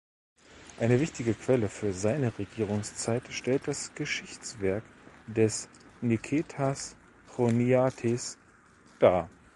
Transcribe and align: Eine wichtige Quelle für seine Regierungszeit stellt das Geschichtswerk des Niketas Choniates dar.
Eine 0.79 0.99
wichtige 0.99 1.35
Quelle 1.35 1.69
für 1.69 1.93
seine 1.93 2.35
Regierungszeit 2.39 3.21
stellt 3.31 3.67
das 3.67 3.93
Geschichtswerk 3.93 4.83
des 5.27 5.69
Niketas 6.01 6.95
Choniates 7.27 8.39
dar. 8.97 9.29